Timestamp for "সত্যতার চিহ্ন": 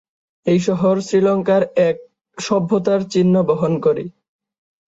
2.37-3.35